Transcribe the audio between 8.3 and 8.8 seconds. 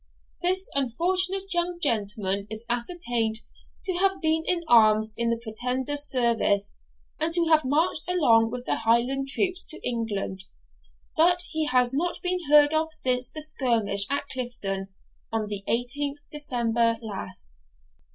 with the